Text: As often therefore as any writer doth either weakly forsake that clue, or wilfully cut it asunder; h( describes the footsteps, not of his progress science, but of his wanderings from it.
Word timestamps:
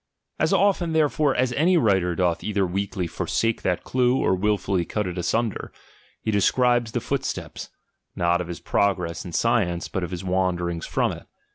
As 0.39 0.51
often 0.51 0.93
therefore 0.93 1.35
as 1.35 1.53
any 1.53 1.77
writer 1.77 2.15
doth 2.15 2.43
either 2.43 2.65
weakly 2.65 3.05
forsake 3.05 3.61
that 3.61 3.83
clue, 3.83 4.17
or 4.17 4.33
wilfully 4.33 4.83
cut 4.83 5.05
it 5.05 5.15
asunder; 5.15 5.71
h( 6.25 6.31
describes 6.33 6.93
the 6.93 6.99
footsteps, 6.99 7.69
not 8.15 8.41
of 8.41 8.47
his 8.47 8.59
progress 8.59 9.27
science, 9.37 9.87
but 9.87 10.03
of 10.03 10.09
his 10.09 10.23
wanderings 10.23 10.87
from 10.87 11.11
it. 11.11 11.27